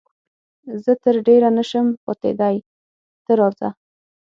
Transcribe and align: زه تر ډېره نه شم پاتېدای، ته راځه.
زه 0.83 0.91
تر 1.03 1.15
ډېره 1.27 1.49
نه 1.57 1.63
شم 1.69 1.87
پاتېدای، 2.05 2.55
ته 3.25 3.31
راځه. 3.39 3.69